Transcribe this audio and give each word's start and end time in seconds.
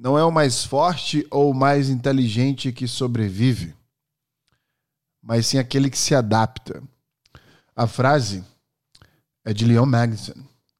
não 0.00 0.18
é 0.18 0.24
o 0.24 0.32
mais 0.32 0.64
forte 0.64 1.26
ou 1.30 1.50
o 1.50 1.54
mais 1.54 1.90
inteligente 1.90 2.72
que 2.72 2.88
sobrevive, 2.88 3.74
mas 5.22 5.46
sim 5.46 5.58
aquele 5.58 5.90
que 5.90 5.98
se 5.98 6.14
adapta. 6.14 6.82
A 7.76 7.86
frase 7.86 8.42
é 9.44 9.52
de 9.52 9.66
Leon 9.66 9.84
Magnuson, 9.84 10.32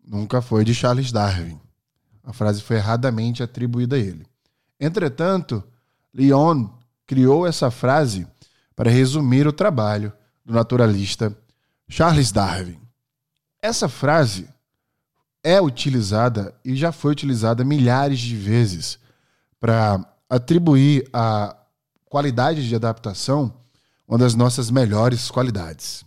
nunca 0.03 0.41
foi 0.41 0.65
de 0.65 0.75
Charles 0.75 1.13
Darwin. 1.13 1.61
A 2.25 2.33
frase 2.33 2.63
foi 2.63 2.77
erradamente 2.77 3.43
atribuída 3.43 3.97
a 3.97 3.99
ele. 3.99 4.27
Entretanto, 4.81 5.63
Leon 6.15 6.71
criou 7.07 7.47
essa 7.47 7.71
frase 7.71 8.27
para 8.75 8.91
resumir 8.91 9.47
o 9.47 9.53
trabalho 9.53 10.11
do 10.47 10.55
naturalista 10.55 11.37
Charles 11.87 12.33
Darwin. 12.33 12.81
Essa 13.61 13.87
frase 13.87 14.49
é 15.45 15.61
utilizada 15.61 16.55
e 16.65 16.75
já 16.75 16.91
foi 16.91 17.13
utilizada 17.13 17.63
milhares 17.63 18.19
de 18.19 18.35
vezes 18.35 18.99
para 19.61 20.05
atribuir 20.29 21.09
a 21.13 21.55
qualidade 22.07 22.67
de 22.67 22.75
adaptação 22.75 23.55
uma 24.09 24.19
das 24.19 24.35
nossas 24.35 24.71
melhores 24.71 25.31
qualidades. 25.31 26.05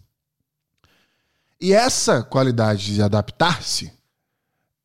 E 1.62 1.72
essa 1.72 2.22
qualidade 2.22 2.94
de 2.94 3.02
adaptar-se 3.02 3.94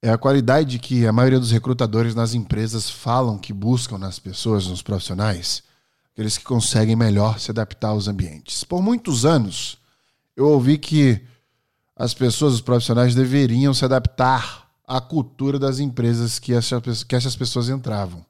é 0.01 0.11
a 0.11 0.17
qualidade 0.17 0.79
que 0.79 1.05
a 1.05 1.13
maioria 1.13 1.41
dos 1.41 1.51
recrutadores 1.51 2.15
nas 2.15 2.35
empresas 2.35 2.89
falam 2.89 3.37
que 3.37 3.53
buscam 3.53 3.99
nas 3.99 4.21
pessoas, 4.21 4.69
nos 4.69 4.83
profissionais, 4.83 5.65
aqueles 6.13 6.39
que 6.39 6.45
conseguem 6.45 6.95
melhor 6.95 7.41
se 7.41 7.51
adaptar 7.51 7.89
aos 7.89 8.07
ambientes. 8.07 8.63
Por 8.63 8.81
muitos 8.81 9.25
anos, 9.25 9.79
eu 10.37 10.47
ouvi 10.47 10.79
que 10.79 11.21
as 11.97 12.15
pessoas, 12.15 12.55
os 12.55 12.61
profissionais, 12.61 13.13
deveriam 13.13 13.75
se 13.75 13.85
adaptar 13.85 14.69
à 14.87 15.01
cultura 15.01 15.59
das 15.59 15.81
empresas 15.81 16.39
que 16.39 16.53
essas, 16.55 17.35
pessoas 17.35 17.69
entravam. 17.69 18.25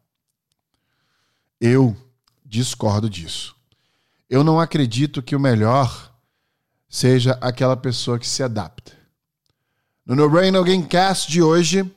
Eu 1.60 1.96
discordo 2.44 3.10
disso. 3.10 3.54
Eu 4.30 4.44
não 4.44 4.60
acredito 4.60 5.22
que 5.22 5.36
o 5.36 5.40
melhor 5.40 6.12
seja 6.88 7.38
aquela 7.40 7.76
pessoa 7.76 8.18
que 8.18 8.26
se 8.26 8.42
adapta. 8.42 8.92
No 10.06 10.14
No 10.14 10.28
Brain 10.30 10.52
Gamecast 10.52 11.30
de 11.30 11.42
hoje, 11.42 11.90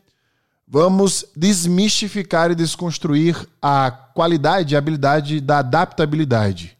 vamos 0.67 1.25
desmistificar 1.35 2.52
e 2.52 2.55
desconstruir 2.55 3.47
a 3.61 3.89
qualidade 3.89 4.73
e 4.73 4.77
habilidade 4.77 5.39
da 5.39 5.59
adaptabilidade. 5.59 6.78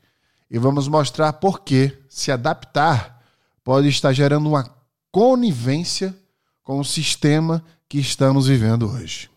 E 0.50 0.60
vamos 0.60 0.90
mostrar 0.90 1.34
por 1.34 1.62
que 1.62 1.98
se 2.10 2.32
adaptar 2.32 3.22
pode 3.64 3.88
estar 3.88 4.12
gerando 4.12 4.50
uma 4.50 4.70
conivência 5.12 6.14
com 6.64 6.80
o 6.80 6.86
sistema 6.86 7.64
que 7.88 8.00
estamos 8.00 8.48
vivendo 8.48 8.90
hoje. 8.90 9.31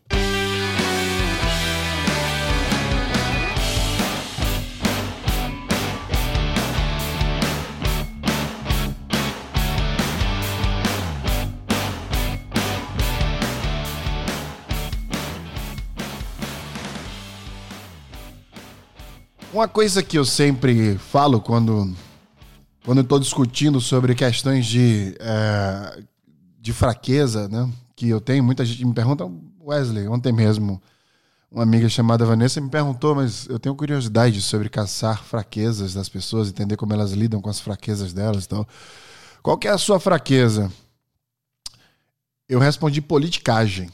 Uma 19.54 19.68
coisa 19.68 20.02
que 20.02 20.18
eu 20.18 20.24
sempre 20.24 20.98
falo 20.98 21.40
quando 21.40 21.94
quando 22.84 23.02
estou 23.02 23.20
discutindo 23.20 23.80
sobre 23.80 24.12
questões 24.12 24.66
de, 24.66 25.14
é, 25.20 26.02
de 26.58 26.72
fraqueza, 26.72 27.48
né? 27.48 27.72
Que 27.94 28.08
eu 28.08 28.20
tenho, 28.20 28.42
muita 28.42 28.64
gente 28.64 28.84
me 28.84 28.92
pergunta, 28.92 29.30
Wesley, 29.60 30.08
ontem 30.08 30.32
mesmo, 30.32 30.82
uma 31.48 31.62
amiga 31.62 31.88
chamada 31.88 32.26
Vanessa 32.26 32.60
me 32.60 32.68
perguntou, 32.68 33.14
mas 33.14 33.46
eu 33.46 33.60
tenho 33.60 33.76
curiosidade 33.76 34.42
sobre 34.42 34.68
caçar 34.68 35.22
fraquezas 35.22 35.94
das 35.94 36.08
pessoas, 36.08 36.48
entender 36.48 36.76
como 36.76 36.92
elas 36.92 37.12
lidam 37.12 37.40
com 37.40 37.48
as 37.48 37.60
fraquezas 37.60 38.12
delas. 38.12 38.46
Então, 38.46 38.66
qual 39.40 39.56
que 39.56 39.68
é 39.68 39.70
a 39.70 39.78
sua 39.78 40.00
fraqueza? 40.00 40.68
Eu 42.48 42.58
respondi 42.58 43.00
politicagem. 43.00 43.88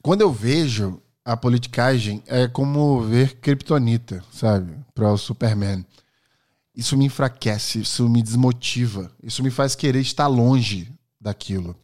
Quando 0.00 0.20
eu 0.20 0.32
vejo 0.32 1.02
a 1.32 1.36
politicagem, 1.36 2.22
é 2.26 2.48
como 2.48 3.02
ver 3.02 3.36
kryptonita, 3.36 4.24
sabe? 4.32 4.76
Para 4.94 5.12
o 5.12 5.18
Superman 5.18 5.84
isso 6.74 6.96
me 6.96 7.04
enfraquece, 7.04 7.80
isso 7.80 8.08
me 8.08 8.22
desmotiva, 8.22 9.12
isso 9.22 9.42
me 9.42 9.50
faz 9.50 9.74
querer 9.74 10.00
estar 10.00 10.26
longe 10.26 10.90
daquilo. 11.20 11.76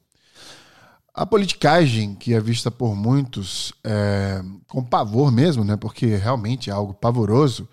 A 1.13 1.27
politicagem, 1.27 2.15
que 2.15 2.35
é 2.35 2.41
vista 2.41 2.71
por 2.71 2.95
muitos 2.95 3.73
é, 3.85 4.43
com 4.69 4.83
pavor 4.83 5.31
mesmo, 5.31 5.65
né, 5.65 5.77
porque 5.77 6.07
realmente 6.17 6.71
é 6.71 6.73
algo 6.73 6.95
pavoroso, 6.95 7.69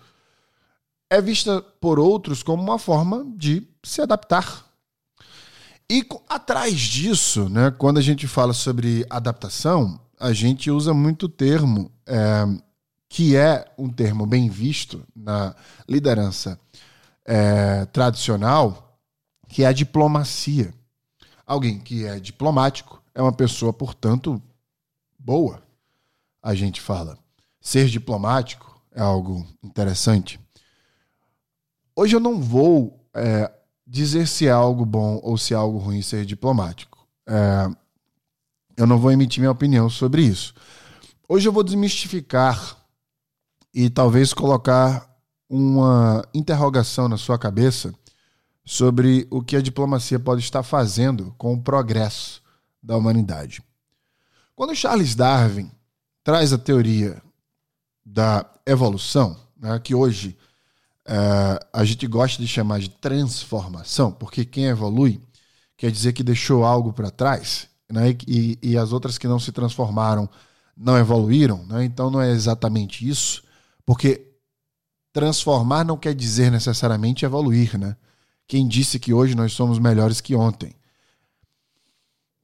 é 1.08 1.20
vista 1.20 1.62
por 1.80 1.98
outros 1.98 2.42
como 2.42 2.62
uma 2.62 2.78
forma 2.78 3.24
de 3.36 3.66
se 3.82 4.00
adaptar. 4.00 4.66
E 5.90 6.06
atrás 6.28 6.78
disso, 6.78 7.48
né, 7.48 7.70
quando 7.70 7.98
a 7.98 8.02
gente 8.02 8.26
fala 8.26 8.52
sobre 8.52 9.06
adaptação, 9.08 10.00
a 10.18 10.32
gente 10.32 10.70
usa 10.70 10.92
muito 10.94 11.26
o 11.26 11.28
termo 11.28 11.90
é, 12.06 12.44
que 13.08 13.36
é 13.36 13.64
um 13.78 13.88
termo 13.88 14.26
bem 14.26 14.48
visto 14.48 15.06
na 15.14 15.54
liderança 15.88 16.58
é, 17.24 17.84
tradicional, 17.86 18.98
que 19.48 19.62
é 19.62 19.66
a 19.66 19.72
diplomacia. 19.72 20.74
Alguém 21.46 21.78
que 21.78 22.04
é 22.04 22.18
diplomático 22.18 23.02
é 23.14 23.22
uma 23.22 23.32
pessoa, 23.32 23.72
portanto, 23.72 24.42
boa, 25.18 25.62
a 26.42 26.54
gente 26.54 26.80
fala. 26.80 27.18
Ser 27.60 27.86
diplomático 27.88 28.80
é 28.92 29.00
algo 29.00 29.46
interessante. 29.62 30.40
Hoje 31.94 32.16
eu 32.16 32.20
não 32.20 32.40
vou 32.40 33.06
é, 33.14 33.50
dizer 33.86 34.26
se 34.26 34.46
é 34.46 34.50
algo 34.50 34.84
bom 34.84 35.20
ou 35.22 35.38
se 35.38 35.54
é 35.54 35.56
algo 35.56 35.78
ruim 35.78 36.02
ser 36.02 36.24
diplomático. 36.24 37.06
É, 37.26 37.83
eu 38.76 38.86
não 38.86 38.98
vou 38.98 39.12
emitir 39.12 39.40
minha 39.40 39.50
opinião 39.50 39.88
sobre 39.88 40.22
isso. 40.22 40.54
Hoje 41.28 41.48
eu 41.48 41.52
vou 41.52 41.62
desmistificar 41.62 42.76
e 43.72 43.88
talvez 43.88 44.32
colocar 44.32 45.08
uma 45.48 46.24
interrogação 46.34 47.08
na 47.08 47.16
sua 47.16 47.38
cabeça 47.38 47.94
sobre 48.64 49.26
o 49.30 49.42
que 49.42 49.56
a 49.56 49.60
diplomacia 49.60 50.18
pode 50.18 50.42
estar 50.42 50.62
fazendo 50.62 51.34
com 51.36 51.54
o 51.54 51.62
progresso 51.62 52.42
da 52.82 52.96
humanidade. 52.96 53.62
Quando 54.54 54.74
Charles 54.74 55.14
Darwin 55.14 55.70
traz 56.22 56.52
a 56.52 56.58
teoria 56.58 57.22
da 58.04 58.48
evolução, 58.66 59.36
né, 59.56 59.78
que 59.78 59.94
hoje 59.94 60.36
é, 61.06 61.66
a 61.72 61.84
gente 61.84 62.06
gosta 62.06 62.40
de 62.40 62.48
chamar 62.48 62.80
de 62.80 62.88
transformação, 62.88 64.12
porque 64.12 64.44
quem 64.44 64.66
evolui 64.66 65.20
quer 65.76 65.90
dizer 65.90 66.12
que 66.12 66.22
deixou 66.22 66.64
algo 66.64 66.92
para 66.92 67.10
trás, 67.10 67.68
né, 67.90 68.16
e, 68.26 68.58
e, 68.62 68.78
as 68.78 68.92
outras 68.92 69.18
que 69.18 69.28
não 69.28 69.38
se 69.38 69.52
transformaram 69.52 70.28
não 70.76 70.98
evoluíram, 70.98 71.64
né, 71.66 71.84
então 71.84 72.10
não 72.10 72.20
é 72.20 72.30
exatamente 72.30 73.08
isso, 73.08 73.42
porque 73.84 74.34
transformar 75.12 75.84
não 75.84 75.96
quer 75.96 76.14
dizer 76.14 76.50
necessariamente 76.50 77.24
evoluir, 77.24 77.78
né? 77.78 77.96
Quem 78.46 78.66
disse 78.66 78.98
que 78.98 79.12
hoje 79.12 79.34
nós 79.34 79.52
somos 79.52 79.78
melhores 79.78 80.20
que 80.20 80.34
ontem? 80.34 80.74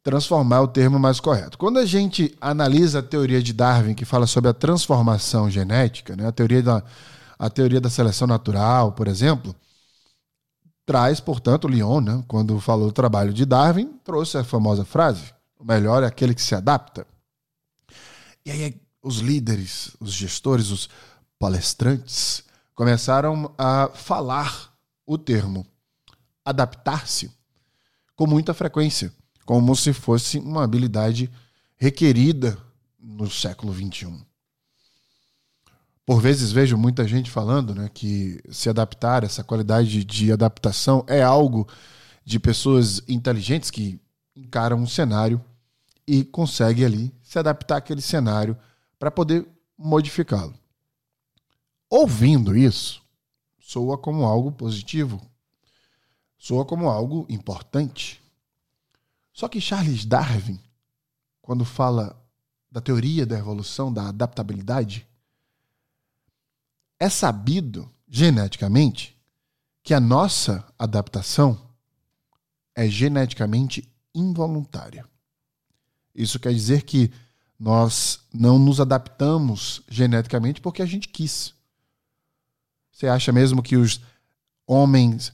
Transformar 0.03 0.57
é 0.57 0.61
o 0.61 0.69
termo 0.69 0.99
mais 0.99 1.21
correto. 1.21 1.59
Quando 1.59 1.79
a 1.79 1.85
gente 1.85 2.35
analisa 2.41 3.01
a 3.01 3.03
teoria 3.03 3.43
de 3.43 3.53
Darwin, 3.53 3.93
que 3.93 4.07
fala 4.07 4.27
sobre 4.27 4.49
a 4.49 4.55
transformação 4.55 5.51
genética, 5.51 6.17
né? 6.17 6.27
a, 6.27 6.33
teoria 6.33 6.63
da, 6.63 6.83
a 7.39 7.51
teoria 7.51 7.81
da 7.81 7.91
seleção 7.91 8.27
natural, 8.27 8.93
por 8.93 9.09
exemplo, 9.09 9.55
traz, 10.87 11.21
portanto, 11.21 11.69
Leon, 11.69 12.01
né? 12.01 12.25
quando 12.27 12.59
falou 12.61 12.87
do 12.89 12.93
trabalho 12.93 13.33
de 13.33 13.45
Darwin, 13.45 13.99
trouxe 14.05 14.39
a 14.39 14.45
famosa 14.45 14.85
frase: 14.85 15.33
o 15.59 15.65
melhor 15.65 16.03
é 16.03 16.07
aquele 16.07 16.35
que 16.35 16.43
se 16.43 16.55
adapta. 16.55 17.07
E 18.45 18.51
aí 18.51 18.81
os 19.03 19.19
líderes, 19.19 19.97
os 20.01 20.13
gestores, 20.13 20.71
os 20.71 20.89
palestrantes, 21.39 22.45
começaram 22.75 23.53
a 23.57 23.89
falar 23.95 24.73
o 25.07 25.17
termo 25.17 25.67
adaptar-se 26.45 27.31
com 28.17 28.27
muita 28.27 28.53
frequência, 28.53 29.13
como 29.45 29.75
se 29.75 29.93
fosse 29.93 30.39
uma 30.39 30.65
habilidade 30.65 31.31
requerida 31.77 32.59
no 32.99 33.31
século 33.31 33.73
XXI. 33.73 34.30
Por 36.11 36.21
vezes 36.21 36.51
vejo 36.51 36.77
muita 36.77 37.07
gente 37.07 37.31
falando 37.31 37.73
né, 37.73 37.89
que 37.89 38.43
se 38.51 38.69
adaptar, 38.69 39.23
essa 39.23 39.45
qualidade 39.45 40.05
de 40.05 40.33
adaptação 40.33 41.05
é 41.07 41.23
algo 41.23 41.69
de 42.25 42.41
pessoas 42.41 43.01
inteligentes 43.07 43.71
que 43.71 44.01
encaram 44.35 44.77
um 44.77 44.89
cenário 44.89 45.41
e 46.05 46.25
conseguem 46.25 46.85
ali 46.85 47.15
se 47.23 47.39
adaptar 47.39 47.77
àquele 47.77 48.01
cenário 48.01 48.59
para 48.99 49.09
poder 49.09 49.47
modificá-lo. 49.79 50.53
Ouvindo 51.89 52.57
isso, 52.57 53.01
soa 53.61 53.97
como 53.97 54.25
algo 54.25 54.51
positivo, 54.51 55.23
soa 56.37 56.65
como 56.65 56.91
algo 56.91 57.25
importante. 57.29 58.21
Só 59.33 59.47
que 59.47 59.61
Charles 59.61 60.05
Darwin, 60.05 60.59
quando 61.41 61.65
fala 61.65 62.21
da 62.69 62.81
teoria 62.81 63.25
da 63.25 63.39
evolução, 63.39 63.93
da 63.93 64.09
adaptabilidade, 64.09 65.07
é 67.01 67.09
sabido 67.09 67.91
geneticamente 68.07 69.19
que 69.83 69.95
a 69.95 69.99
nossa 70.01 70.65
adaptação 70.79 71.59
é 72.77 72.87
geneticamente 72.87 73.89
involuntária. 74.15 75.07
Isso 76.15 76.39
quer 76.39 76.53
dizer 76.53 76.83
que 76.83 77.11
nós 77.59 78.21
não 78.33 78.59
nos 78.59 78.81
adaptamos 78.81 79.83
geneticamente 79.89 80.61
porque 80.61 80.83
a 80.83 80.87
gente 80.87 81.09
quis. 81.09 81.55
Você 82.93 83.09
acha 83.09 83.33
mesmo 83.33 83.63
que 83.63 83.77
os 83.77 84.01
homens, 84.67 85.33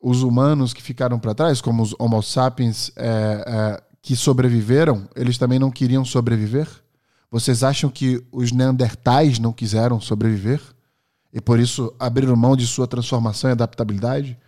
os 0.00 0.22
humanos 0.22 0.72
que 0.72 0.82
ficaram 0.82 1.18
para 1.18 1.34
trás, 1.34 1.60
como 1.60 1.82
os 1.82 1.94
Homo 1.98 2.22
sapiens 2.22 2.92
é, 2.96 3.44
é, 3.46 3.82
que 4.00 4.14
sobreviveram, 4.14 5.08
eles 5.16 5.38
também 5.38 5.58
não 5.58 5.70
queriam 5.70 6.04
sobreviver? 6.04 6.68
Vocês 7.30 7.62
acham 7.62 7.90
que 7.90 8.24
os 8.32 8.52
neandertais 8.52 9.38
não 9.38 9.52
quiseram 9.52 10.00
sobreviver? 10.00 10.60
E 11.32 11.40
por 11.40 11.60
isso 11.60 11.94
abriram 11.98 12.34
mão 12.34 12.56
de 12.56 12.66
sua 12.66 12.86
transformação 12.86 13.50
e 13.50 13.52
adaptabilidade? 13.52 14.38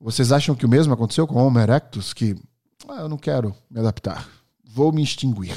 Vocês 0.00 0.32
acham 0.32 0.54
que 0.54 0.64
o 0.64 0.68
mesmo 0.68 0.92
aconteceu 0.92 1.26
com 1.26 1.36
o 1.36 1.46
Homo 1.46 1.58
erectus, 1.58 2.12
que 2.12 2.34
ah, 2.88 3.00
eu 3.00 3.08
não 3.08 3.16
quero 3.16 3.54
me 3.70 3.80
adaptar, 3.80 4.28
vou 4.64 4.92
me 4.92 5.02
extinguir? 5.02 5.56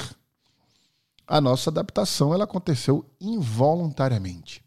A 1.26 1.40
nossa 1.40 1.68
adaptação 1.68 2.32
ela 2.32 2.44
aconteceu 2.44 3.04
involuntariamente. 3.20 4.62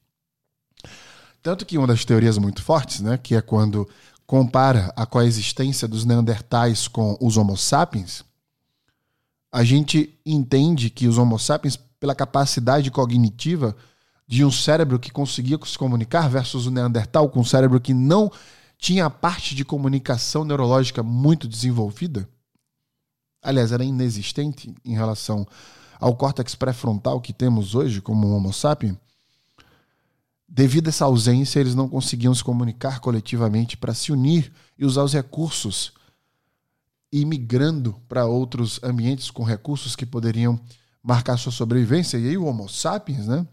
Tanto 1.41 1.65
que 1.65 1.77
uma 1.77 1.87
das 1.87 2.05
teorias 2.05 2.37
muito 2.37 2.61
fortes, 2.61 2.99
né, 2.99 3.17
que 3.17 3.33
é 3.35 3.41
quando 3.41 3.89
compara 4.27 4.93
a 4.95 5.05
coexistência 5.05 5.87
dos 5.87 6.05
neandertais 6.05 6.87
com 6.87 7.17
os 7.19 7.35
Homo 7.35 7.57
sapiens, 7.57 8.23
a 9.51 9.63
gente 9.63 10.17
entende 10.25 10.89
que 10.89 11.07
os 11.07 11.17
Homo 11.17 11.37
sapiens, 11.37 11.77
pela 11.99 12.15
capacidade 12.15 12.89
cognitiva 12.89 13.75
de 14.27 14.45
um 14.45 14.51
cérebro 14.51 14.97
que 14.97 15.11
conseguia 15.11 15.59
se 15.65 15.77
comunicar 15.77 16.29
versus 16.29 16.65
o 16.65 16.71
Neandertal 16.71 17.29
com 17.29 17.41
um 17.41 17.45
cérebro 17.45 17.81
que 17.81 17.93
não 17.93 18.31
tinha 18.77 19.05
a 19.05 19.09
parte 19.09 19.53
de 19.53 19.65
comunicação 19.65 20.45
neurológica 20.45 21.03
muito 21.03 21.47
desenvolvida, 21.47 22.27
aliás, 23.43 23.71
era 23.71 23.83
inexistente 23.83 24.73
em 24.85 24.95
relação 24.95 25.45
ao 25.99 26.15
córtex 26.15 26.55
pré-frontal 26.55 27.19
que 27.19 27.33
temos 27.33 27.75
hoje 27.75 28.01
como 28.01 28.33
Homo 28.33 28.53
sapiens, 28.53 28.95
devido 30.47 30.87
a 30.87 30.89
essa 30.89 31.05
ausência, 31.05 31.59
eles 31.59 31.75
não 31.75 31.87
conseguiam 31.87 32.33
se 32.33 32.43
comunicar 32.43 32.99
coletivamente 32.99 33.77
para 33.77 33.93
se 33.93 34.11
unir 34.11 34.51
e 34.77 34.85
usar 34.85 35.03
os 35.03 35.13
recursos 35.13 35.93
e 37.11 37.25
migrando 37.25 37.99
para 38.07 38.25
outros 38.25 38.79
ambientes 38.81 39.29
com 39.29 39.43
recursos 39.43 39.95
que 39.95 40.05
poderiam 40.05 40.59
marcar 41.03 41.37
sua 41.37 41.51
sobrevivência. 41.51 42.17
E 42.17 42.29
aí 42.29 42.37
o 42.37 42.45
Homo 42.45 42.69
sapiens, 42.69 43.27
né, 43.27 43.45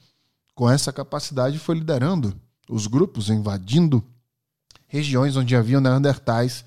com 0.54 0.70
essa 0.70 0.92
capacidade, 0.92 1.58
foi 1.58 1.76
liderando 1.76 2.34
os 2.68 2.86
grupos, 2.86 3.30
invadindo 3.30 4.04
regiões 4.86 5.36
onde 5.36 5.56
haviam 5.56 5.80
neandertais 5.80 6.64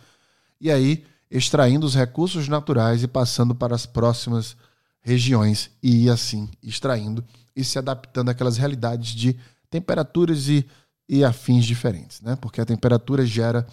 e 0.60 0.70
aí 0.70 1.04
extraindo 1.30 1.86
os 1.86 1.96
recursos 1.96 2.48
naturais 2.48 3.04
e 3.04 3.08
passando 3.08 3.56
para 3.56 3.74
as 3.74 3.86
próximas 3.86 4.56
regiões 5.02 5.72
e 5.82 6.10
assim 6.10 6.50
extraindo 6.62 7.24
e 7.56 7.64
se 7.64 7.80
adaptando 7.80 8.30
àquelas 8.30 8.58
realidades 8.58 9.12
de 9.12 9.38
temperaturas 9.70 10.48
e, 10.48 10.66
e 11.08 11.24
afins 11.24 11.66
diferentes, 11.66 12.22
né? 12.22 12.36
Porque 12.36 12.62
a 12.62 12.66
temperatura 12.66 13.26
gera 13.26 13.66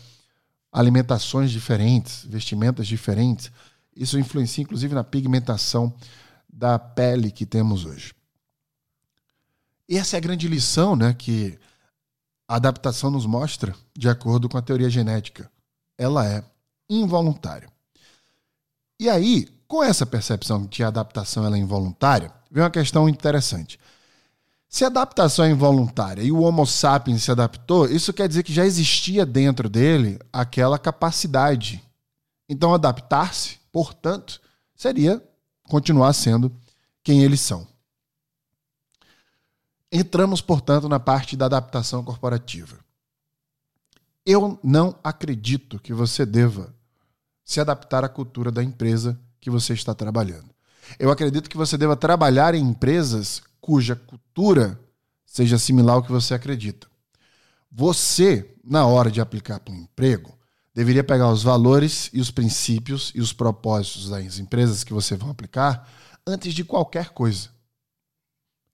alimentações 0.72 1.50
diferentes, 1.50 2.24
vestimentas 2.24 2.86
diferentes. 2.86 3.50
Isso 3.94 4.18
influencia, 4.18 4.62
inclusive, 4.62 4.94
na 4.94 5.04
pigmentação 5.04 5.94
da 6.48 6.78
pele 6.78 7.30
que 7.30 7.46
temos 7.46 7.84
hoje. 7.84 8.14
E 9.88 9.96
essa 9.96 10.16
é 10.16 10.18
a 10.18 10.20
grande 10.20 10.46
lição 10.46 10.94
né, 10.94 11.14
que 11.14 11.58
a 12.46 12.56
adaptação 12.56 13.10
nos 13.10 13.26
mostra, 13.26 13.74
de 13.96 14.08
acordo 14.08 14.48
com 14.48 14.58
a 14.58 14.62
teoria 14.62 14.90
genética. 14.90 15.50
Ela 15.96 16.26
é 16.26 16.44
involuntária. 16.88 17.68
E 19.00 19.08
aí, 19.08 19.48
com 19.66 19.82
essa 19.82 20.06
percepção 20.06 20.62
de 20.62 20.68
que 20.68 20.82
a 20.82 20.88
adaptação 20.88 21.46
é 21.54 21.58
involuntária, 21.58 22.32
vem 22.50 22.62
uma 22.62 22.70
questão 22.70 23.08
interessante. 23.08 23.78
Se 24.68 24.84
adaptação 24.84 25.46
é 25.46 25.50
involuntária 25.50 26.22
e 26.22 26.30
o 26.30 26.40
Homo 26.40 26.66
sapiens 26.66 27.22
se 27.22 27.30
adaptou, 27.30 27.86
isso 27.86 28.12
quer 28.12 28.28
dizer 28.28 28.42
que 28.42 28.52
já 28.52 28.66
existia 28.66 29.24
dentro 29.24 29.68
dele 29.68 30.18
aquela 30.30 30.78
capacidade. 30.78 31.82
Então, 32.46 32.74
adaptar-se, 32.74 33.58
portanto, 33.72 34.40
seria 34.74 35.22
continuar 35.62 36.12
sendo 36.12 36.54
quem 37.02 37.22
eles 37.22 37.40
são. 37.40 37.66
Entramos, 39.90 40.42
portanto, 40.42 40.86
na 40.86 41.00
parte 41.00 41.34
da 41.34 41.46
adaptação 41.46 42.04
corporativa. 42.04 42.78
Eu 44.24 44.60
não 44.62 44.94
acredito 45.02 45.78
que 45.78 45.94
você 45.94 46.26
deva 46.26 46.74
se 47.42 47.58
adaptar 47.58 48.04
à 48.04 48.08
cultura 48.10 48.52
da 48.52 48.62
empresa 48.62 49.18
que 49.40 49.48
você 49.48 49.72
está 49.72 49.94
trabalhando. 49.94 50.50
Eu 50.98 51.10
acredito 51.10 51.48
que 51.48 51.56
você 51.56 51.78
deva 51.78 51.96
trabalhar 51.96 52.54
em 52.54 52.62
empresas 52.62 53.42
cuja 53.68 53.94
cultura 53.94 54.80
seja 55.26 55.58
similar 55.58 55.96
ao 55.96 56.02
que 56.02 56.10
você 56.10 56.32
acredita. 56.32 56.86
Você, 57.70 58.56
na 58.64 58.86
hora 58.86 59.10
de 59.10 59.20
aplicar 59.20 59.60
para 59.60 59.74
um 59.74 59.76
emprego, 59.76 60.38
deveria 60.74 61.04
pegar 61.04 61.30
os 61.30 61.42
valores 61.42 62.08
e 62.14 62.18
os 62.18 62.30
princípios 62.30 63.12
e 63.14 63.20
os 63.20 63.30
propósitos 63.34 64.08
das 64.08 64.38
empresas 64.38 64.82
que 64.82 64.94
você 64.94 65.16
vai 65.16 65.28
aplicar 65.28 65.86
antes 66.26 66.54
de 66.54 66.64
qualquer 66.64 67.10
coisa. 67.10 67.50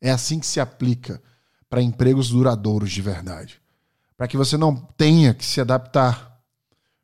É 0.01 0.13
assim 0.13 0.39
que 0.39 0.47
se 0.47 0.61
aplica 0.61 1.21
para 1.69 1.83
empregos 1.83 2.29
duradouros 2.29 2.93
de 2.93 3.03
verdade. 3.03 3.61
Para 4.17 4.29
que 4.29 4.37
você 4.37 4.57
não 4.57 4.77
tenha 4.77 5.35
que 5.35 5.45
se 5.45 5.61
adaptar. 5.61 6.41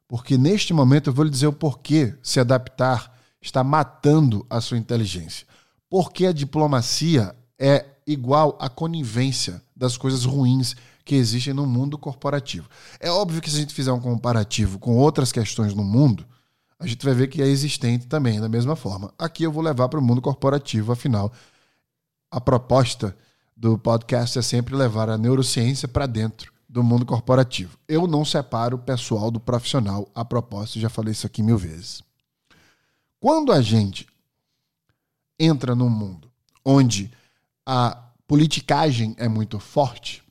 Porque 0.06 0.38
neste 0.38 0.72
momento 0.72 1.10
eu 1.10 1.12
vou 1.12 1.24
lhe 1.24 1.30
dizer 1.32 1.48
o 1.48 1.52
porquê 1.52 2.16
se 2.22 2.38
adaptar 2.38 3.18
está 3.42 3.64
matando 3.64 4.46
a 4.48 4.60
sua 4.60 4.78
inteligência. 4.78 5.44
Porque 5.88 6.24
a 6.26 6.32
diplomacia 6.32 7.34
é 7.60 7.84
igual 8.06 8.56
à 8.58 8.70
conivência 8.70 9.62
das 9.76 9.98
coisas 9.98 10.24
ruins 10.24 10.74
que 11.04 11.14
existem 11.14 11.52
no 11.52 11.66
mundo 11.66 11.98
corporativo. 11.98 12.68
É 12.98 13.10
óbvio 13.10 13.42
que 13.42 13.50
se 13.50 13.56
a 13.56 13.60
gente 13.60 13.74
fizer 13.74 13.92
um 13.92 14.00
comparativo 14.00 14.78
com 14.78 14.96
outras 14.96 15.30
questões 15.30 15.74
no 15.74 15.84
mundo, 15.84 16.26
a 16.78 16.86
gente 16.86 17.04
vai 17.04 17.14
ver 17.14 17.28
que 17.28 17.42
é 17.42 17.46
existente 17.46 18.06
também 18.06 18.40
da 18.40 18.48
mesma 18.48 18.74
forma. 18.74 19.12
Aqui 19.18 19.42
eu 19.42 19.52
vou 19.52 19.62
levar 19.62 19.88
para 19.90 20.00
o 20.00 20.02
mundo 20.02 20.22
corporativo, 20.22 20.90
afinal, 20.90 21.30
a 22.30 22.40
proposta 22.40 23.14
do 23.54 23.78
podcast 23.78 24.38
é 24.38 24.42
sempre 24.42 24.74
levar 24.74 25.10
a 25.10 25.18
neurociência 25.18 25.86
para 25.86 26.06
dentro 26.06 26.50
do 26.66 26.82
mundo 26.82 27.04
corporativo. 27.04 27.76
Eu 27.86 28.06
não 28.06 28.24
separo 28.24 28.76
o 28.76 28.80
pessoal 28.80 29.30
do 29.30 29.38
profissional 29.38 30.08
a 30.14 30.24
propósito, 30.24 30.80
já 30.80 30.88
falei 30.88 31.12
isso 31.12 31.26
aqui 31.26 31.42
mil 31.42 31.58
vezes. 31.58 32.02
Quando 33.18 33.52
a 33.52 33.60
gente 33.60 34.06
entra 35.38 35.74
num 35.74 35.90
mundo 35.90 36.30
onde 36.64 37.10
a 37.72 37.96
politicagem 38.26 39.14
é 39.16 39.28
muito 39.28 39.60
forte, 39.60 40.24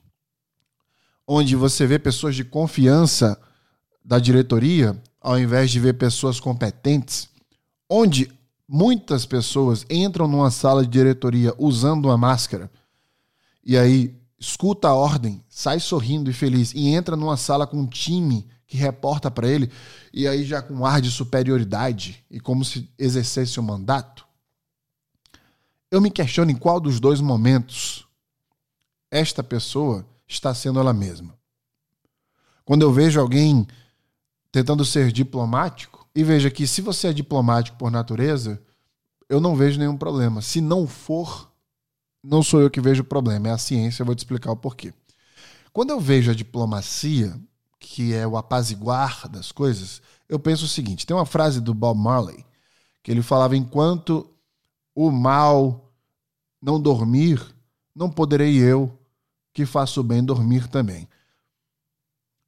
onde 1.25 1.55
você 1.55 1.87
vê 1.87 1.97
pessoas 1.97 2.35
de 2.35 2.43
confiança 2.43 3.39
da 4.03 4.19
diretoria, 4.19 5.01
ao 5.21 5.39
invés 5.39 5.71
de 5.71 5.79
ver 5.79 5.93
pessoas 5.93 6.37
competentes, 6.37 7.29
onde 7.89 8.29
muitas 8.67 9.25
pessoas 9.25 9.85
entram 9.89 10.27
numa 10.27 10.51
sala 10.51 10.83
de 10.83 10.89
diretoria 10.89 11.53
usando 11.57 12.07
uma 12.07 12.17
máscara 12.17 12.69
e 13.63 13.77
aí 13.77 14.19
escuta 14.37 14.89
a 14.89 14.93
ordem, 14.93 15.41
sai 15.47 15.79
sorrindo 15.79 16.29
e 16.29 16.33
feliz 16.33 16.73
e 16.73 16.89
entra 16.89 17.15
numa 17.15 17.37
sala 17.37 17.65
com 17.65 17.77
um 17.77 17.87
time 17.87 18.45
que 18.67 18.75
reporta 18.75 19.31
para 19.31 19.47
ele 19.47 19.71
e 20.13 20.27
aí 20.27 20.43
já 20.43 20.61
com 20.61 20.73
um 20.73 20.85
ar 20.85 20.99
de 20.99 21.09
superioridade 21.09 22.21
e 22.29 22.37
como 22.37 22.65
se 22.65 22.89
exercesse 22.99 23.61
o 23.61 23.63
mandato, 23.63 24.27
eu 25.91 26.01
me 26.01 26.11
questiono 26.11 26.51
em 26.51 26.55
qual 26.55 26.79
dos 26.79 26.99
dois 26.99 27.19
momentos 27.19 28.07
esta 29.09 29.43
pessoa 29.43 30.05
está 30.27 30.53
sendo 30.53 30.79
ela 30.79 30.93
mesma. 30.93 31.37
Quando 32.63 32.83
eu 32.83 32.93
vejo 32.93 33.19
alguém 33.19 33.67
tentando 34.51 34.85
ser 34.85 35.11
diplomático, 35.11 36.07
e 36.13 36.23
veja 36.23 36.49
que 36.49 36.67
se 36.67 36.81
você 36.81 37.07
é 37.07 37.13
diplomático 37.13 37.77
por 37.77 37.91
natureza, 37.91 38.61
eu 39.27 39.39
não 39.39 39.55
vejo 39.55 39.79
nenhum 39.79 39.95
problema. 39.95 40.41
Se 40.41 40.59
não 40.59 40.87
for, 40.87 41.51
não 42.23 42.43
sou 42.43 42.61
eu 42.61 42.69
que 42.69 42.81
vejo 42.81 43.01
o 43.01 43.05
problema, 43.05 43.47
é 43.47 43.51
a 43.51 43.57
ciência, 43.57 44.01
eu 44.01 44.05
vou 44.05 44.15
te 44.15 44.19
explicar 44.19 44.51
o 44.51 44.57
porquê. 44.57 44.93
Quando 45.71 45.91
eu 45.91 45.99
vejo 45.99 46.31
a 46.31 46.35
diplomacia, 46.35 47.39
que 47.79 48.13
é 48.13 48.27
o 48.27 48.35
apaziguar 48.35 49.29
das 49.29 49.51
coisas, 49.51 50.01
eu 50.27 50.39
penso 50.39 50.65
o 50.65 50.67
seguinte: 50.67 51.05
tem 51.05 51.15
uma 51.15 51.25
frase 51.25 51.61
do 51.61 51.73
Bob 51.73 51.99
Marley 51.99 52.45
que 53.01 53.11
ele 53.11 53.21
falava: 53.21 53.55
enquanto 53.55 54.29
o 55.01 55.09
mal 55.13 55.93
não 56.61 56.77
dormir, 56.77 57.41
não 57.95 58.09
poderei 58.09 58.57
eu, 58.57 58.99
que 59.53 59.65
faço 59.65 60.03
bem, 60.03 60.21
dormir 60.21 60.67
também. 60.67 61.07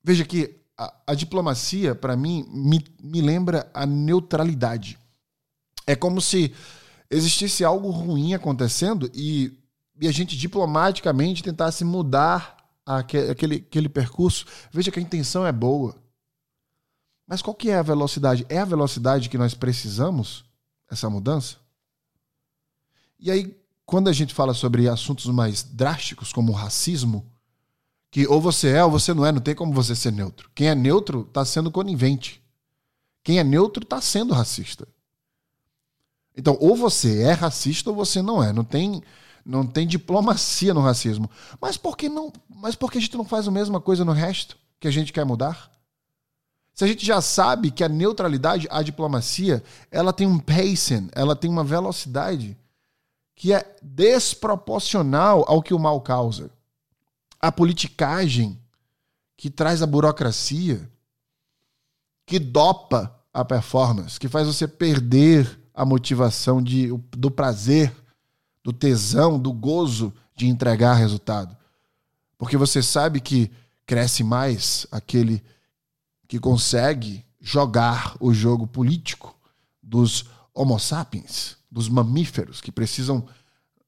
Veja 0.03 0.25
que 0.25 0.59
a, 0.77 0.93
a 1.07 1.15
diplomacia, 1.15 1.95
para 1.95 2.13
mim, 2.17 2.45
me, 2.49 2.83
me 3.01 3.21
lembra 3.21 3.71
a 3.73 3.85
neutralidade. 3.85 4.99
É 5.87 5.95
como 5.95 6.19
se 6.19 6.53
existisse 7.09 7.63
algo 7.63 7.89
ruim 7.89 8.33
acontecendo 8.33 9.09
e, 9.13 9.57
e 10.01 10.05
a 10.05 10.11
gente 10.11 10.35
diplomaticamente 10.35 11.41
tentasse 11.41 11.85
mudar 11.85 12.57
aquele, 12.85 13.31
aquele, 13.31 13.55
aquele 13.55 13.87
percurso, 13.87 14.45
veja 14.73 14.91
que 14.91 14.99
a 14.99 15.01
intenção 15.01 15.47
é 15.47 15.53
boa. 15.53 15.95
Mas 17.25 17.41
qual 17.41 17.55
que 17.55 17.69
é 17.69 17.77
a 17.77 17.81
velocidade? 17.81 18.45
É 18.49 18.57
a 18.57 18.65
velocidade 18.65 19.29
que 19.29 19.37
nós 19.37 19.53
precisamos? 19.53 20.43
Essa 20.89 21.09
mudança? 21.09 21.60
E 23.21 23.29
aí, 23.29 23.55
quando 23.85 24.09
a 24.09 24.13
gente 24.13 24.33
fala 24.33 24.53
sobre 24.53 24.89
assuntos 24.89 25.27
mais 25.27 25.61
drásticos, 25.61 26.33
como 26.33 26.51
o 26.51 26.55
racismo, 26.55 27.31
que 28.09 28.25
ou 28.25 28.41
você 28.41 28.69
é 28.69 28.83
ou 28.83 28.89
você 28.89 29.13
não 29.13 29.25
é, 29.25 29.31
não 29.31 29.39
tem 29.39 29.53
como 29.53 29.71
você 29.73 29.95
ser 29.95 30.11
neutro. 30.11 30.49
Quem 30.55 30.69
é 30.69 30.75
neutro 30.75 31.21
está 31.21 31.45
sendo 31.45 31.69
conivente. 31.69 32.41
Quem 33.23 33.37
é 33.37 33.43
neutro 33.43 33.83
está 33.83 34.01
sendo 34.01 34.33
racista. 34.33 34.87
Então, 36.35 36.57
ou 36.59 36.75
você 36.75 37.21
é 37.21 37.33
racista 37.33 37.91
ou 37.91 37.95
você 37.95 38.21
não 38.21 38.43
é. 38.43 38.51
Não 38.51 38.63
tem, 38.63 39.03
não 39.45 39.67
tem 39.67 39.85
diplomacia 39.85 40.73
no 40.73 40.81
racismo. 40.81 41.29
Mas 41.61 41.77
por 41.77 41.95
que 41.95 42.09
não? 42.09 42.33
Mas 42.49 42.75
por 42.75 42.91
que 42.91 42.97
a 42.97 43.01
gente 43.01 43.15
não 43.15 43.25
faz 43.25 43.47
a 43.47 43.51
mesma 43.51 43.79
coisa 43.79 44.03
no 44.03 44.13
resto 44.13 44.57
que 44.79 44.87
a 44.87 44.91
gente 44.91 45.13
quer 45.13 45.25
mudar? 45.25 45.71
Se 46.73 46.83
a 46.83 46.87
gente 46.87 47.05
já 47.05 47.21
sabe 47.21 47.69
que 47.69 47.83
a 47.83 47.89
neutralidade, 47.89 48.67
a 48.71 48.81
diplomacia, 48.81 49.63
ela 49.91 50.11
tem 50.11 50.25
um 50.25 50.39
pacing, 50.39 51.09
ela 51.11 51.35
tem 51.35 51.49
uma 51.49 51.63
velocidade 51.63 52.57
que 53.41 53.51
é 53.51 53.75
desproporcional 53.81 55.43
ao 55.47 55.63
que 55.63 55.73
o 55.73 55.79
mal 55.79 55.99
causa. 55.99 56.51
A 57.39 57.51
politicagem 57.51 58.61
que 59.35 59.49
traz 59.49 59.81
a 59.81 59.87
burocracia, 59.87 60.87
que 62.23 62.37
dopa 62.37 63.19
a 63.33 63.43
performance, 63.43 64.19
que 64.19 64.29
faz 64.29 64.45
você 64.45 64.67
perder 64.67 65.59
a 65.73 65.83
motivação 65.83 66.61
de, 66.61 66.89
do 67.17 67.31
prazer, 67.31 67.91
do 68.63 68.71
tesão, 68.71 69.39
do 69.39 69.51
gozo 69.51 70.13
de 70.35 70.45
entregar 70.45 70.93
resultado. 70.93 71.57
Porque 72.37 72.57
você 72.57 72.83
sabe 72.83 73.19
que 73.19 73.49
cresce 73.87 74.23
mais 74.23 74.85
aquele 74.91 75.43
que 76.27 76.37
consegue 76.37 77.25
jogar 77.39 78.15
o 78.19 78.35
jogo 78.35 78.67
político 78.67 79.35
dos 79.81 80.25
Homo 80.53 80.77
sapiens, 80.77 81.57
dos 81.71 81.87
mamíferos, 81.87 82.59
que 82.59 82.71
precisam 82.71 83.25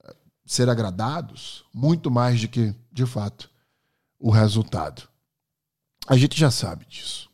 eh, 0.04 0.16
ser 0.46 0.70
agradados 0.70 1.66
muito 1.74 2.10
mais 2.10 2.40
do 2.42 2.48
que, 2.48 2.74
de 2.92 3.06
fato, 3.06 3.50
o 4.18 4.32
resultado. 4.32 5.08
A 6.08 6.16
gente 6.16 6.40
já 6.40 6.50
sabe 6.50 6.86
disso. 6.86 7.30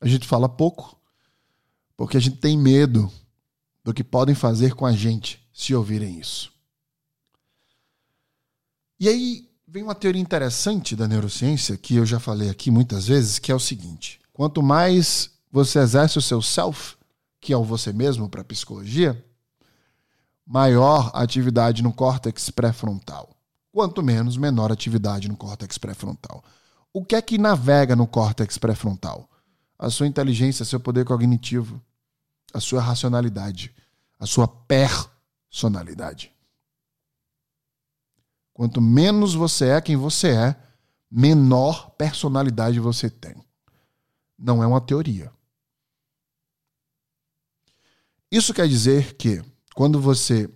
A 0.00 0.08
gente 0.08 0.26
fala 0.26 0.48
pouco, 0.48 0.98
porque 1.96 2.16
a 2.16 2.20
gente 2.20 2.36
tem 2.36 2.58
medo 2.58 3.10
do 3.84 3.94
que 3.94 4.04
podem 4.04 4.34
fazer 4.34 4.74
com 4.74 4.84
a 4.84 4.92
gente 4.92 5.46
se 5.52 5.74
ouvirem 5.74 6.18
isso. 6.18 6.52
E 9.00 9.08
aí 9.08 9.48
vem 9.66 9.82
uma 9.82 9.94
teoria 9.94 10.20
interessante 10.20 10.96
da 10.96 11.06
neurociência, 11.06 11.76
que 11.76 11.96
eu 11.96 12.06
já 12.06 12.18
falei 12.18 12.50
aqui 12.50 12.70
muitas 12.70 13.06
vezes, 13.06 13.38
que 13.38 13.52
é 13.52 13.54
o 13.54 13.60
seguinte: 13.60 14.20
Quanto 14.32 14.62
mais 14.62 15.30
você 15.50 15.78
exerce 15.78 16.18
o 16.18 16.22
seu 16.22 16.40
self, 16.40 16.96
que 17.40 17.52
é 17.52 17.56
o 17.56 17.64
você 17.64 17.92
mesmo 17.92 18.28
para 18.28 18.40
a 18.40 18.44
psicologia, 18.44 19.24
maior 20.48 21.10
atividade 21.12 21.82
no 21.82 21.92
córtex 21.92 22.48
pré-frontal. 22.48 23.36
Quanto 23.70 24.02
menos, 24.02 24.38
menor 24.38 24.72
atividade 24.72 25.28
no 25.28 25.36
córtex 25.36 25.76
pré-frontal. 25.76 26.42
O 26.90 27.04
que 27.04 27.14
é 27.14 27.20
que 27.20 27.36
navega 27.36 27.94
no 27.94 28.06
córtex 28.06 28.56
pré-frontal? 28.56 29.28
A 29.78 29.90
sua 29.90 30.06
inteligência, 30.06 30.64
seu 30.64 30.80
poder 30.80 31.04
cognitivo, 31.04 31.80
a 32.54 32.60
sua 32.60 32.80
racionalidade, 32.80 33.74
a 34.18 34.24
sua 34.24 34.48
personalidade. 34.48 36.32
Quanto 38.54 38.80
menos 38.80 39.34
você 39.34 39.66
é 39.66 39.80
quem 39.82 39.96
você 39.96 40.30
é, 40.30 40.56
menor 41.10 41.90
personalidade 41.90 42.80
você 42.80 43.10
tem. 43.10 43.36
Não 44.36 44.62
é 44.62 44.66
uma 44.66 44.80
teoria. 44.80 45.30
Isso 48.32 48.54
quer 48.54 48.66
dizer 48.66 49.14
que, 49.14 49.42
quando 49.78 50.00
você. 50.00 50.50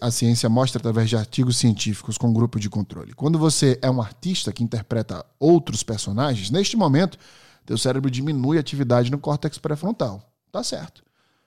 A 0.00 0.10
ciência 0.10 0.48
mostra 0.48 0.78
através 0.78 1.10
de 1.10 1.16
artigos 1.16 1.58
científicos 1.58 2.16
com 2.16 2.32
grupo 2.32 2.58
de 2.58 2.70
controle. 2.70 3.12
Quando 3.12 3.38
você 3.38 3.78
é 3.82 3.90
um 3.90 4.00
artista 4.00 4.50
que 4.50 4.64
interpreta 4.64 5.22
outros 5.38 5.82
personagens, 5.82 6.50
neste 6.50 6.74
momento, 6.74 7.18
teu 7.66 7.76
cérebro 7.76 8.10
diminui 8.10 8.56
a 8.56 8.60
atividade 8.60 9.10
no 9.10 9.18
córtex 9.18 9.58
pré-frontal. 9.58 10.32
Tá 10.50 10.62
certo. 10.62 11.02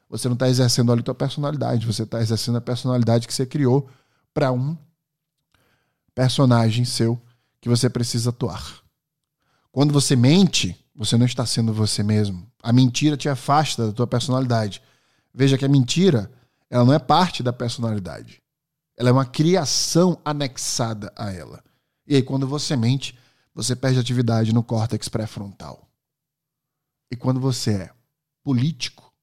Você 0.07 0.27
não 0.27 0.35
está 0.35 0.47
exercendo 0.47 0.91
ali 0.91 1.01
tua 1.01 1.15
personalidade, 1.15 1.87
você 1.87 2.03
está 2.03 2.21
exercendo 2.21 2.57
a 2.57 2.61
personalidade 2.61 3.25
que 3.25 3.33
você 3.33 3.47
criou 3.47 3.89
para 4.31 4.51
um 4.51 4.77
personagem 6.13 6.85
seu 6.85 7.19
que 7.59 7.67
você 7.67 7.89
precisa 7.89 8.29
atuar. 8.29 8.63
Quando 9.71 9.91
você 9.91 10.15
mente, 10.15 10.77
você 10.95 11.17
não 11.17 11.25
está 11.25 11.47
sendo 11.47 11.73
você 11.73 12.03
mesmo. 12.03 12.45
A 12.61 12.71
mentira 12.71 13.17
te 13.17 13.27
afasta 13.27 13.87
da 13.87 13.91
tua 13.91 14.05
personalidade. 14.05 14.83
Veja 15.33 15.57
que 15.57 15.65
a 15.65 15.69
mentira, 15.69 16.29
ela 16.69 16.85
não 16.85 16.93
é 16.93 16.99
parte 16.99 17.43
da 17.43 17.53
personalidade. 17.53 18.41
Ela 18.97 19.09
é 19.09 19.11
uma 19.11 19.25
criação 19.25 20.19
anexada 20.23 21.11
a 21.15 21.31
ela. 21.31 21.63
E 22.07 22.15
aí, 22.15 22.23
quando 22.23 22.47
você 22.47 22.75
mente, 22.75 23.17
você 23.53 23.75
perde 23.75 23.99
atividade 23.99 24.53
no 24.53 24.63
córtex 24.63 25.09
pré-frontal. 25.09 25.89
E 27.11 27.15
quando 27.15 27.39
você 27.39 27.73
é 27.73 27.93
político, 28.43 29.13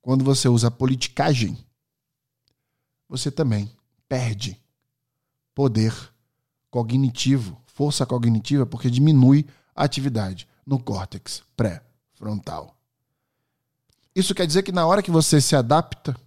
quando 0.00 0.24
você 0.24 0.48
usa 0.48 0.70
politicagem, 0.70 1.58
você 3.08 3.30
também 3.30 3.70
perde 4.08 4.60
poder 5.54 5.94
cognitivo, 6.70 7.60
força 7.66 8.04
cognitiva, 8.06 8.66
porque 8.66 8.90
diminui 8.90 9.46
a 9.74 9.84
atividade 9.84 10.48
no 10.66 10.78
córtex 10.78 11.42
pré-frontal. 11.56 12.76
Isso 14.14 14.34
quer 14.34 14.46
dizer 14.46 14.62
que 14.62 14.72
na 14.72 14.86
hora 14.86 15.02
que 15.02 15.10
você 15.10 15.40
se 15.40 15.54
adapta, 15.54 16.18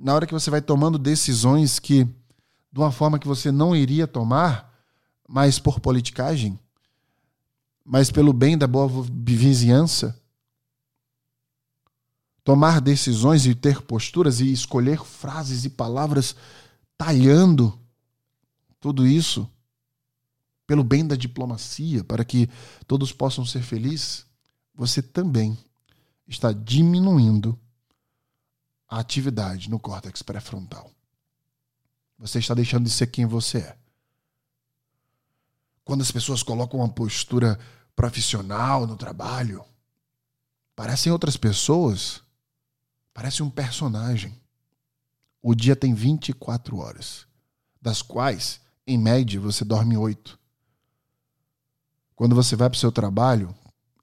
na 0.00 0.14
hora 0.14 0.26
que 0.26 0.32
você 0.32 0.50
vai 0.50 0.62
tomando 0.62 0.98
decisões 0.98 1.78
que, 1.78 2.04
de 2.04 2.78
uma 2.78 2.90
forma 2.90 3.18
que 3.18 3.28
você 3.28 3.52
não 3.52 3.76
iria 3.76 4.06
tomar, 4.06 4.74
mas 5.28 5.58
por 5.58 5.78
politicagem, 5.78 6.58
mas 7.84 8.10
pelo 8.10 8.32
bem 8.32 8.56
da 8.56 8.66
boa 8.66 8.88
vizinhança, 9.12 10.18
tomar 12.42 12.80
decisões 12.80 13.44
e 13.44 13.54
ter 13.54 13.82
posturas 13.82 14.40
e 14.40 14.50
escolher 14.50 15.04
frases 15.04 15.66
e 15.66 15.70
palavras 15.70 16.34
talhando 16.96 17.78
tudo 18.80 19.06
isso 19.06 19.48
pelo 20.66 20.82
bem 20.82 21.06
da 21.06 21.14
diplomacia, 21.14 22.02
para 22.04 22.24
que 22.24 22.48
todos 22.86 23.12
possam 23.12 23.44
ser 23.44 23.60
felizes, 23.60 24.24
você 24.74 25.02
também 25.02 25.58
está 26.26 26.52
diminuindo 26.52 27.58
a 28.90 28.98
atividade 28.98 29.70
no 29.70 29.78
córtex 29.78 30.20
pré-frontal. 30.20 30.90
Você 32.18 32.40
está 32.40 32.52
deixando 32.54 32.84
de 32.84 32.90
ser 32.90 33.06
quem 33.06 33.24
você 33.24 33.58
é. 33.58 33.78
Quando 35.84 36.02
as 36.02 36.10
pessoas 36.10 36.42
colocam 36.42 36.80
uma 36.80 36.88
postura 36.88 37.58
profissional 37.94 38.88
no 38.88 38.96
trabalho, 38.96 39.64
parecem 40.74 41.12
outras 41.12 41.36
pessoas, 41.36 42.20
parece 43.14 43.44
um 43.44 43.48
personagem. 43.48 44.38
O 45.40 45.54
dia 45.54 45.76
tem 45.76 45.94
24 45.94 46.76
horas, 46.76 47.26
das 47.80 48.02
quais, 48.02 48.60
em 48.86 48.98
média, 48.98 49.40
você 49.40 49.64
dorme 49.64 49.96
8. 49.96 50.38
Quando 52.16 52.34
você 52.34 52.56
vai 52.56 52.68
para 52.68 52.76
o 52.76 52.80
seu 52.80 52.92
trabalho, 52.92 53.54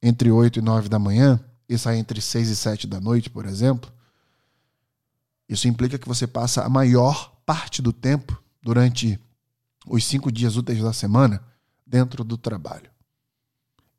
entre 0.02 0.32
8 0.32 0.60
e 0.60 0.62
9 0.62 0.90
da 0.90 0.98
manhã, 0.98 1.40
e 1.70 1.78
sai 1.78 1.98
entre 1.98 2.22
6 2.22 2.50
e 2.50 2.56
7 2.56 2.88
da 2.88 3.00
noite, 3.00 3.30
por 3.30 3.46
exemplo, 3.46 3.92
isso 5.48 5.68
implica 5.68 5.98
que 5.98 6.08
você 6.08 6.28
passa 6.28 6.64
a 6.64 6.70
maior 6.70 7.36
parte 7.46 7.82
do 7.82 7.94
tempo, 7.94 8.42
durante 8.62 9.20
os 9.88 10.04
cinco 10.04 10.32
dias 10.32 10.58
úteis 10.58 10.82
da 10.82 10.92
semana, 10.92 11.42
dentro 11.86 12.24
do 12.24 12.38
trabalho. 12.38 12.92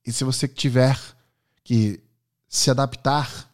E 0.04 0.12
se 0.12 0.24
você 0.24 0.46
tiver 0.46 0.98
que 1.64 2.02
se 2.48 2.70
adaptar, 2.70 3.50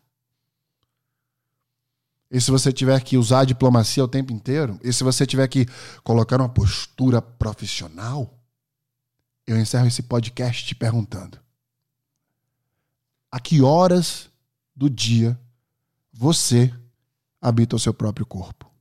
e 2.31 2.41
se 2.41 2.51
você 2.51 2.73
tiver 2.73 3.01
que 3.03 3.17
usar 3.17 3.41
a 3.41 3.45
diplomacia 3.45 4.03
o 4.03 4.09
tempo 4.09 4.33
inteiro, 4.33 4.79
e 4.83 4.93
se 4.93 5.05
você 5.05 5.25
tiver 5.25 5.47
que 5.47 5.67
colocar 6.03 6.41
uma 6.41 6.49
postura 6.49 7.23
profissional, 7.23 8.37
eu 9.47 9.59
encerro 9.59 9.87
esse 9.87 10.03
podcast 10.03 10.65
te 10.67 10.75
perguntando: 10.75 11.39
a 13.31 13.39
que 13.39 13.63
horas 13.63 14.29
do 14.75 14.91
dia 14.91 15.39
você 16.13 16.73
habita 17.45 17.77
o 17.77 17.79
seu 17.79 17.93
próprio 17.93 18.25
corpo? 18.25 18.74